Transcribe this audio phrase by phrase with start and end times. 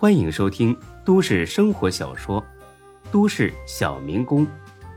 [0.00, 0.74] 欢迎收听
[1.04, 2.40] 都市生活小说
[3.12, 4.46] 《都市小民工》，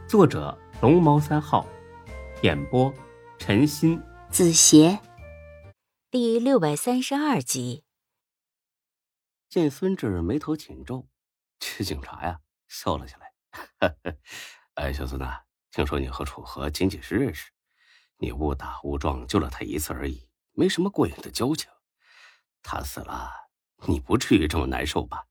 [0.08, 1.68] 作者龙猫三号，
[2.42, 2.90] 演播
[3.38, 4.98] 陈鑫、子邪，
[6.10, 7.84] 第六百三十二集。
[9.50, 11.06] 见孙志眉头紧皱，
[11.60, 12.40] 这警察呀
[12.70, 13.92] 笑了起来
[14.76, 17.52] ：“哎，小孙啊，听说你和楚河仅仅是认识，
[18.20, 21.70] 你误打误撞救了他一次而已，没什么过瘾的交情。
[22.62, 23.43] 他死了，
[23.88, 25.28] 你不至于这么难受吧？”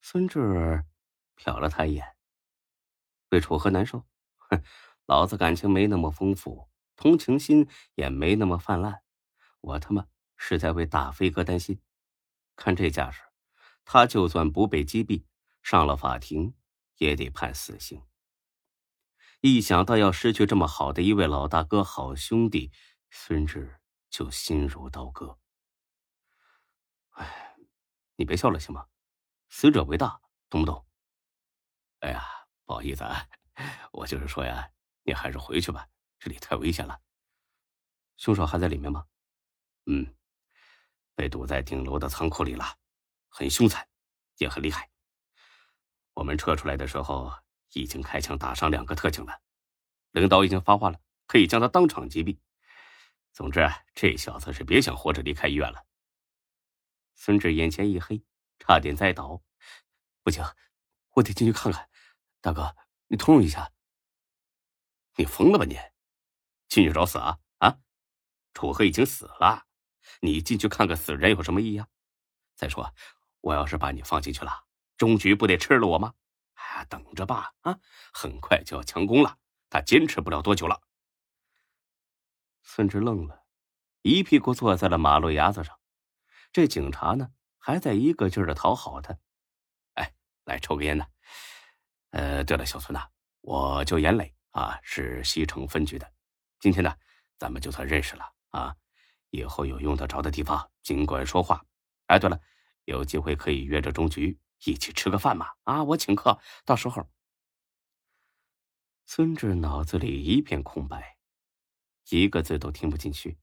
[0.00, 0.84] 孙志
[1.36, 2.16] 瞟了他一眼
[3.30, 4.04] ：“为楚河难受？
[4.36, 4.62] 哼，
[5.06, 9.02] 老子感情没那么丰富，同情心也没那么泛滥，
[9.60, 10.06] 我他妈
[10.36, 11.80] 是在为大飞哥担心。”
[12.56, 13.22] 看这架势，
[13.84, 15.24] 他就算不被击毙，
[15.62, 16.54] 上了法庭
[16.98, 18.02] 也得判死刑。
[19.40, 22.70] 一想到要失去这么好的一位老大哥、好兄弟，
[23.10, 25.38] 孙志就心如刀割。
[28.16, 28.86] 你别笑了行吗？
[29.48, 30.86] 死者为大，懂不懂？
[32.00, 32.22] 哎呀，
[32.64, 33.26] 不好意思啊，
[33.92, 34.70] 我就是说呀，
[35.02, 37.00] 你还是回去吧，这里太危险了。
[38.16, 39.06] 凶手还在里面吗？
[39.86, 40.14] 嗯。
[41.16, 42.64] 被堵在顶楼的仓库里了，
[43.28, 43.86] 很凶残，
[44.38, 44.90] 也很厉害。
[46.14, 47.32] 我们撤出来的时候，
[47.72, 49.40] 已经开枪打伤两个特警了。
[50.10, 52.38] 领导已经发话了，可以将他当场击毙。
[53.32, 53.60] 总之，
[53.94, 55.84] 这小子是别想活着离开医院了。
[57.14, 58.24] 孙志眼前一黑，
[58.58, 59.42] 差点栽倒。
[60.22, 60.44] 不行，
[61.10, 61.88] 我得进去看看。
[62.40, 62.76] 大哥，
[63.06, 63.72] 你通融一下。
[65.16, 65.78] 你疯了吧你？
[66.68, 67.78] 进去找死啊啊！
[68.52, 69.66] 楚河已经死了。
[70.20, 71.88] 你进去看看死人有什么意义啊？
[72.56, 72.94] 再说，
[73.40, 74.64] 我要是把你放进去了，
[74.96, 76.14] 终局不得吃了我吗？
[76.54, 77.78] 哎，等着吧，啊，
[78.12, 79.38] 很快就要强攻了，
[79.70, 80.82] 他坚持不了多久了。
[82.62, 83.44] 孙志愣了，
[84.02, 85.78] 一屁股坐在了马路牙子上。
[86.54, 89.18] 这警察呢，还在一个劲儿的讨好他。
[89.94, 90.14] 哎，
[90.44, 91.04] 来抽个烟呢。
[92.10, 93.08] 呃，对了，小孙呐，
[93.40, 96.08] 我叫严磊啊，是西城分局的。
[96.60, 96.94] 今天呢，
[97.38, 98.76] 咱们就算认识了啊。
[99.30, 101.66] 以后有用得着的地方，尽管说话。
[102.06, 102.40] 哎，对了，
[102.84, 105.48] 有机会可以约着中局一起吃个饭嘛？
[105.64, 107.10] 啊，我请客，到时候。
[109.06, 111.18] 孙志脑子里一片空白，
[112.10, 113.40] 一个字都听不进去。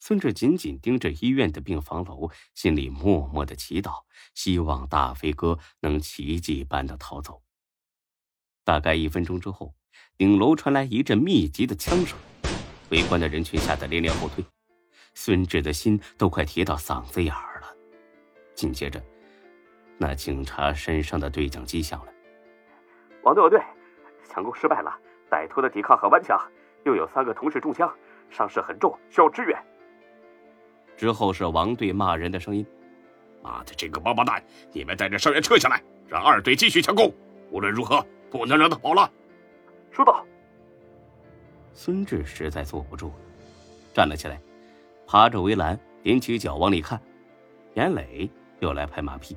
[0.00, 7.42] 孙志紧紧盯着医院的病房楼，心里默默的祈祷，希望大飞哥能奇迹般的逃走。
[8.64, 9.74] 大概一分钟之后，
[10.16, 12.18] 顶楼传来一阵密集的枪声，
[12.90, 14.42] 围观的人群吓得连连后退。
[15.12, 17.66] 孙志的心都快提到嗓子眼儿了。
[18.54, 19.02] 紧接着，
[19.98, 22.12] 那警察身上的对讲机响了
[23.22, 23.60] ：“王队，王队，
[24.26, 24.98] 强攻失败了，
[25.30, 26.40] 歹徒的抵抗很顽强，
[26.84, 27.92] 又有三个同事中枪，
[28.30, 29.62] 伤势很重，需要支援。”
[31.00, 32.66] 之后是王队骂人的声音
[33.42, 34.44] ：“妈的，这个王八蛋！
[34.70, 37.10] 你们带着伤员撤下来，让二队继续强攻。
[37.50, 39.10] 无论如何，不能让他跑了。”
[39.90, 40.22] 收到。
[41.72, 43.14] 孙志实在坐不住了，
[43.94, 44.38] 站了起来。
[45.06, 47.00] 爬着围栏，踮起脚往里看。
[47.72, 48.28] 严磊
[48.58, 49.34] 又来拍马屁：“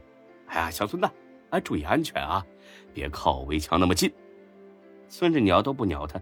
[0.47, 1.09] 哎呀，小孙子，
[1.51, 2.45] 哎，注意安全啊，
[2.93, 4.13] 别靠围墙那么近。”
[5.07, 6.21] 孙志鸟都不鸟他。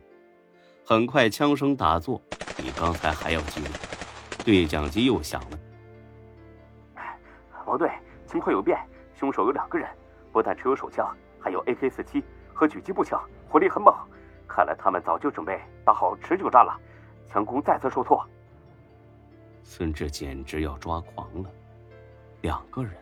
[0.85, 2.21] 很快，枪声大作，
[2.55, 3.71] 比刚才还要激烈。
[4.43, 5.59] 对讲机又响了
[7.65, 7.89] ：“王队，
[8.25, 8.77] 情况有变，
[9.15, 9.87] 凶手有两个人，
[10.31, 13.93] 不但持有手枪，还有 AK 四七和狙击步枪，火力很猛。
[14.47, 16.77] 看来他们早就准备打好持久战了，
[17.31, 18.25] 强攻再次受挫。”
[19.63, 21.49] 孙志简直要抓狂了，
[22.41, 22.93] 两个人，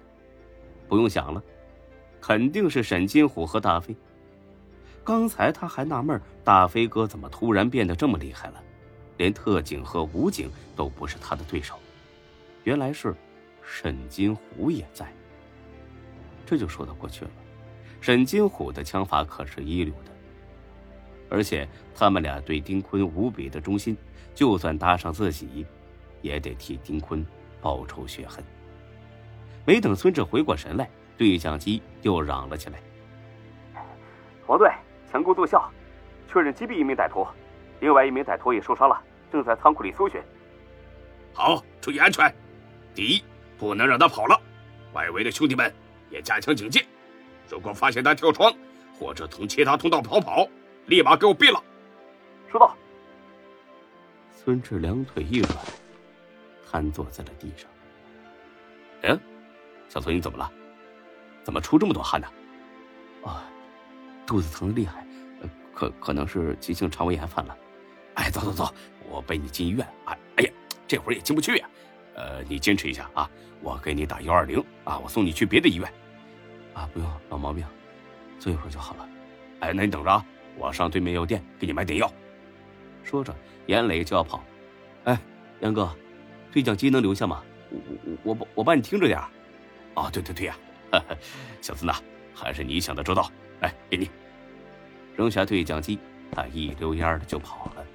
[0.88, 1.42] 不用想了，
[2.22, 3.96] 肯定是沈金虎和大飞。
[5.04, 8.62] 刚才他还纳闷大飞哥怎么突然变得这么厉害了，
[9.20, 11.78] 连特警和武警都不是他的对手，
[12.64, 13.14] 原来是
[13.62, 15.06] 沈金虎也在。
[16.46, 17.32] 这就说得过去了，
[18.02, 20.12] 沈金虎的枪法可是一流的，
[21.30, 23.96] 而且他们俩对丁坤无比的忠心，
[24.34, 25.66] 就算搭上自己。
[26.22, 27.26] 也得替丁坤
[27.62, 28.44] 报仇雪恨。
[29.66, 32.80] 没等孙志回过神来，对讲机又嚷了起来
[34.46, 34.70] ：“王队，
[35.10, 35.72] 强攻奏效，
[36.28, 37.26] 确认击毙一名歹徒，
[37.80, 40.22] 另外一名歹徒也受伤了，正在仓库里搜寻。
[41.34, 42.34] 好，注意安全。
[42.94, 43.24] 第一，
[43.58, 44.40] 不能让他跑了。
[44.94, 45.74] 外围的兄弟们
[46.10, 46.86] 也加强警戒。
[47.50, 48.54] 如果发现他跳窗
[48.98, 50.48] 或者从其他通道逃跑，
[50.88, 51.64] 立马给我毙了。”
[52.52, 52.76] 收到。
[54.32, 55.56] 孙志两腿一软。
[56.72, 57.68] 瘫坐在了地上。
[59.02, 59.18] 哎，
[59.88, 60.52] 小孙，你怎么了？
[61.44, 62.28] 怎么出这么多汗呢？
[63.26, 63.44] 啊，
[64.28, 65.04] 肚子疼的厉害，
[65.74, 67.58] 可可能是急性肠胃炎犯了。
[68.14, 68.74] 哎，走走走，
[69.10, 69.86] 我背你进医院。
[70.06, 70.52] 哎，哎呀，
[70.88, 71.70] 这会儿也进不去呀。
[72.16, 73.30] 呃，你坚持一下啊，
[73.62, 75.92] 我给你打幺二零啊，我送你去别的医院。
[76.74, 77.66] 啊，不用，老毛病，
[78.40, 79.10] 坐一会儿就好了。
[79.62, 80.26] 哎，那你等着啊，
[80.58, 82.12] 我上对面药店给你买点药。
[83.04, 83.36] 说着，
[83.68, 84.44] 严磊就要跑。
[85.06, 85.18] 哎，
[85.62, 85.90] 杨哥，
[86.52, 87.44] 对讲机能留下吗？
[87.72, 87.80] 我
[88.24, 89.20] 我我我帮你听着点。
[89.96, 90.56] 啊，对对对呀，
[91.62, 91.94] 小子呢，
[92.34, 93.30] 还是你想的周到。
[93.62, 94.10] 来，给你。
[95.16, 96.00] 扔下对讲机，
[96.32, 97.86] 他一溜烟的就跑了。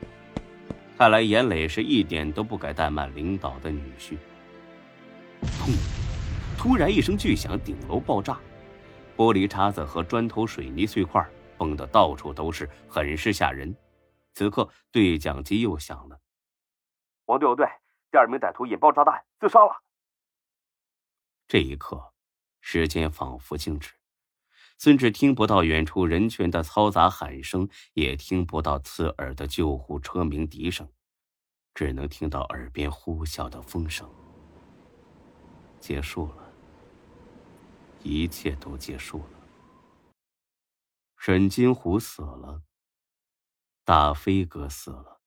[1.05, 4.17] 看来严磊是一点都不敢怠慢领导的女婿。
[5.43, 5.77] 砰！
[6.57, 8.41] 突然一声巨响，顶楼爆炸，
[9.15, 11.23] 玻璃碴子和砖头、水泥碎块
[11.59, 13.77] 崩得到处都是，很是吓人。
[14.33, 16.19] 此刻对讲机又响了
[17.29, 17.67] ：“王队，王队，
[18.11, 19.83] 第二名歹徒引爆炸弹自杀了。”
[21.47, 22.15] 这一刻，
[22.63, 23.93] 时间仿佛静止。
[24.77, 30.89] 孙志听不到远处人群的嘈杂喊声，也听不到刺耳的救护车鸣笛声，
[31.75, 34.09] 只能听到耳边呼啸的风声。
[35.81, 36.53] 结束了，
[38.03, 39.31] 一切都结束了。
[41.17, 42.63] 沈金虎死了，
[43.85, 45.21] 大飞哥死了，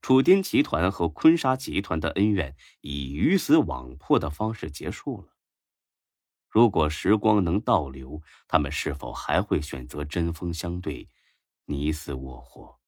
[0.00, 5.37] 楚滇集团和坤沙集团的恩怨以鱼死网破的方式结束了。
[6.48, 11.08] 如果时光能倒流，他们是否还会选择针锋相对、
[11.66, 12.80] 你死我活，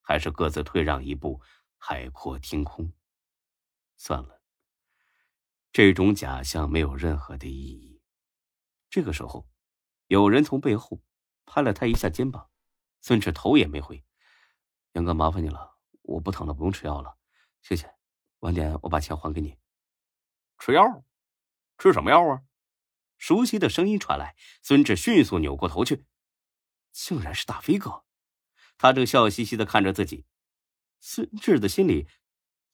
[0.00, 1.40] 还是各自退让一步，
[1.76, 2.92] 海阔天空？
[3.96, 4.40] 算了，
[5.72, 8.00] 这种假象没有任何的意义。
[8.88, 9.48] 这个时候，
[10.06, 11.02] 有人从背后
[11.44, 12.50] 拍了他一下肩膀，
[13.00, 14.04] 孙志头也没回
[14.92, 17.16] ：“杨哥，麻烦你了，我不疼了，不用吃药了，
[17.62, 17.92] 谢谢。
[18.40, 19.58] 晚点我把钱还给你。”
[20.58, 21.04] 吃药？
[21.78, 22.42] 吃什么药啊？
[23.22, 26.06] 熟悉的声音传来，孙志迅速扭过头去，
[26.90, 28.02] 竟然是大飞哥。
[28.76, 30.24] 他正笑嘻嘻的看着自己，
[30.98, 32.08] 孙志的心里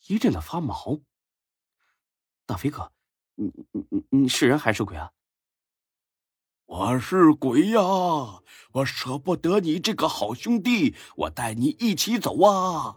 [0.07, 1.03] 一阵的发毛。
[2.47, 2.91] 大飞哥，
[3.35, 5.13] 你你你你是人还是鬼啊？
[6.65, 7.83] 我是鬼呀！
[8.73, 12.97] 我舍不得你这个好兄弟，我带你一起走啊！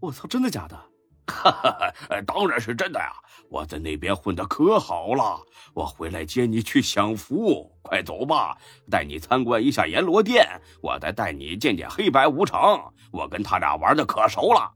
[0.00, 0.90] 我操，真的假的？
[1.26, 3.12] 哈哈哈，当然是真的呀！
[3.48, 5.40] 我在那边混的可好了，
[5.74, 7.70] 我回来接你去享福。
[7.82, 8.56] 快走吧，
[8.90, 10.44] 带你参观一下阎罗殿，
[10.80, 12.92] 我再带你见见黑白无常。
[13.12, 14.72] 我跟他俩玩的可熟了。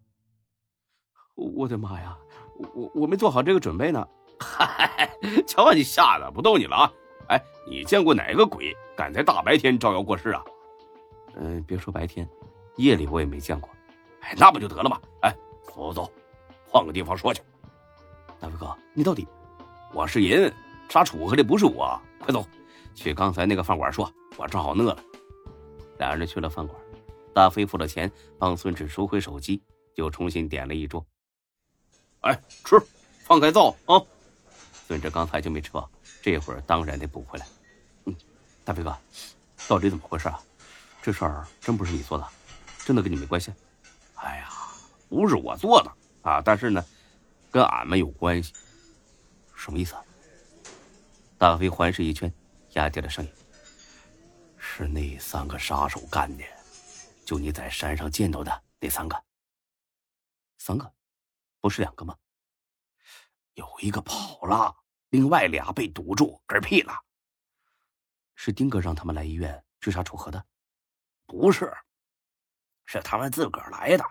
[1.34, 2.16] 我的妈呀，
[2.74, 4.06] 我我没做好这个准备呢！
[4.38, 4.88] 哈哈，
[5.46, 6.92] 瞧把你吓得，不逗你了啊！
[7.28, 10.42] 哎，你见过哪个鬼敢在大白天招摇过市啊？
[11.36, 12.28] 嗯，别说白天，
[12.76, 13.70] 夜里我也没见过。
[14.20, 15.00] 哎，那不就得了吗？
[15.22, 15.34] 哎，
[15.74, 16.10] 走走。
[16.72, 17.42] 换个地方说去，
[18.38, 19.26] 大飞哥，你到底？
[19.92, 20.54] 我是人，
[20.88, 22.00] 杀楚河的不是我。
[22.20, 22.46] 快走，
[22.94, 25.04] 去刚才那个饭馆说，我正好饿了。
[25.98, 26.80] 俩人去了饭馆，
[27.34, 28.08] 大飞付了钱，
[28.38, 29.60] 帮孙志收回手机，
[29.96, 31.04] 又重新点了一桌。
[32.20, 32.80] 哎，吃，
[33.24, 34.00] 放开灶啊！
[34.86, 35.90] 孙志刚才就没吃饱，
[36.22, 37.46] 这会儿当然得补回来。
[38.04, 38.14] 嗯，
[38.64, 38.96] 大飞哥，
[39.66, 40.40] 到底怎么回事啊？
[41.02, 42.24] 这事儿真不是你做的，
[42.84, 43.52] 真的跟你没关系？
[44.14, 44.48] 哎呀，
[45.08, 45.90] 不是我做的。
[46.22, 46.84] 啊，但是呢，
[47.50, 48.52] 跟俺们有关系。
[49.56, 50.04] 什么意思啊？
[51.38, 52.32] 大飞环视一圈，
[52.72, 53.32] 压低了声音
[54.58, 56.44] ：“是那三个杀手干的，
[57.24, 59.24] 就你在山上见到的那三个。
[60.58, 60.92] 三个，
[61.60, 62.16] 不是两个吗？
[63.54, 64.76] 有一个跑了，
[65.08, 66.92] 另外俩被堵住嗝屁了。
[68.34, 70.44] 是丁哥让他们来医院追杀楚河的？
[71.26, 71.74] 不是，
[72.84, 74.04] 是他们自个儿来的。”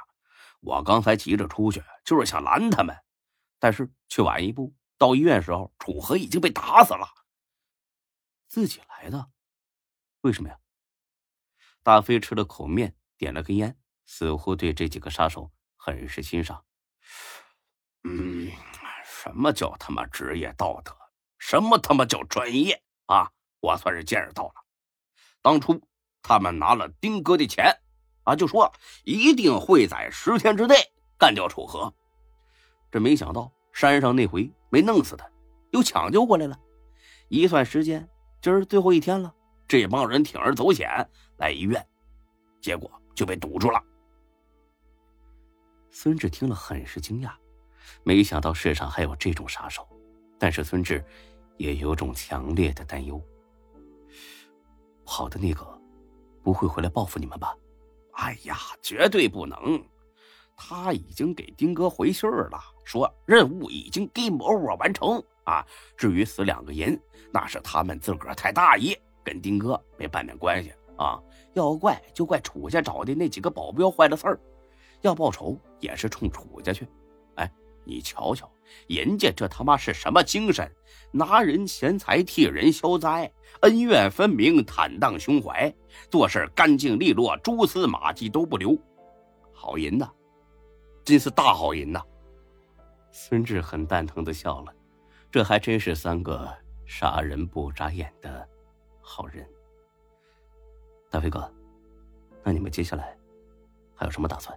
[0.62, 2.96] 我刚才急着出去，就是想拦他们，
[3.60, 4.76] 但是却晚一步。
[4.98, 7.08] 到医院时候，楚河已经被打死了。
[8.50, 9.32] 自己来的？
[10.22, 10.60] 为什么呀？
[11.82, 16.66] 大飞吃了口面，点了根烟，似乎对这几个杀手很是欣赏。
[18.04, 18.52] 嗯，
[19.06, 20.94] 什么叫他妈职业道德？
[21.38, 23.32] 什么他妈叫专业啊？
[23.62, 24.54] 我算是见识到了。
[25.42, 25.82] 当初
[26.22, 27.82] 他们拿了丁哥的钱。
[28.30, 28.72] 啊，就说
[29.04, 30.76] 一定会在十天之内
[31.18, 31.92] 干掉楚河。
[32.92, 35.28] 这没想到山上那回没弄死他，
[35.72, 36.58] 又抢救过来了。
[37.28, 38.08] 一算时间，
[38.42, 39.34] 今儿最后一天了，
[39.68, 40.88] 这帮人铤而走险
[41.38, 41.84] 来医院，
[42.62, 43.82] 结果就被堵住了。
[45.90, 47.32] 孙志听了很是惊讶，
[48.04, 49.88] 没想到世上还有这种杀手。
[50.38, 51.04] 但是孙志
[51.58, 53.22] 也有种强烈的担忧：
[55.04, 55.66] 跑的那个
[56.44, 57.56] 不会回来报复你们吧？
[58.22, 59.82] 哎呀，绝对不能！
[60.56, 65.66] 他已经给丁哥回信儿了，说任务已经 game over 完成啊。
[65.96, 71.18] 至于死两个人，那是他们自个儿太大意，跟丁哥没半点关系啊。
[71.54, 74.40] 要怪就怪楚家找的那几个保镖坏了事儿，
[75.00, 76.86] 要报仇也是冲楚家去。
[77.36, 77.50] 哎，
[77.86, 78.52] 你瞧瞧，
[78.88, 80.72] 人家这他妈是什么精神？
[81.12, 85.74] 拿人钱财替人消灾，恩怨分明，坦荡胸怀，
[86.12, 88.78] 做事干净利落，蛛丝马迹都不留，
[89.52, 90.08] 好人呐，
[91.04, 92.00] 真是大好人呐！
[93.12, 94.74] 孙志很蛋疼的笑了，
[95.32, 96.48] 这还真是三个
[96.86, 98.48] 杀人不眨眼的
[99.02, 99.44] 好人。
[101.10, 101.52] 大飞哥，
[102.44, 103.18] 那你们接下来
[103.96, 104.56] 还有什么打算？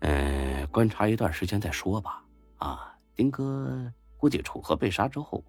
[0.00, 2.22] 嗯，观察一段时间再说吧。
[2.58, 5.42] 啊，丁哥估计楚河被杀之后，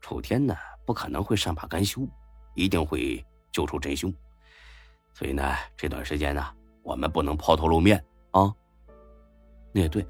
[0.00, 2.06] 楚天呢不可能会善罢甘休，
[2.54, 4.12] 一定会救出真凶。
[5.14, 6.44] 所以呢，这段时间呢，
[6.82, 8.52] 我们不能抛头露面啊。
[9.72, 10.06] 那也对，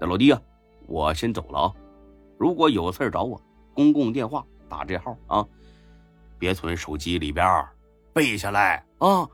[0.00, 0.40] 那老弟啊，
[0.86, 1.72] 我先走了啊。
[2.38, 3.40] 如果有事找我，
[3.74, 5.46] 公共电话打这号啊，
[6.38, 7.46] 别存手机里边，
[8.12, 9.28] 背下来啊。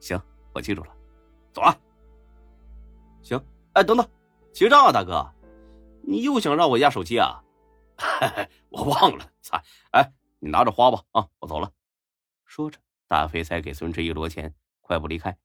[0.00, 0.20] 行，
[0.52, 0.92] 我记住了。
[1.52, 1.76] 走了。
[3.78, 4.04] 哎，等等，
[4.52, 5.32] 结账啊，大哥，
[6.02, 7.44] 你又想让我压手机啊？
[8.70, 9.56] 我忘了，操！
[9.92, 11.70] 哎，你拿着花吧，啊，我走了。
[12.44, 15.38] 说着，大飞才给孙志一摞钱，快步离开。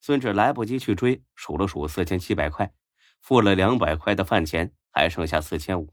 [0.00, 2.72] 孙志来不及去追，数了数四千七百块，
[3.20, 5.92] 付了两百块的饭钱，还剩下四千五。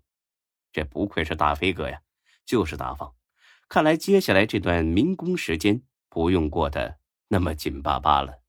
[0.72, 2.00] 这不愧是大飞哥呀，
[2.46, 3.12] 就是大方。
[3.68, 8.42] 看来接下来这段民工时间不用过得那么紧巴巴了。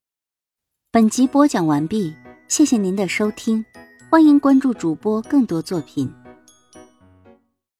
[0.90, 2.14] 本集播讲完毕。
[2.52, 3.64] 谢谢您的收听，
[4.10, 6.12] 欢迎关注主播更多作品。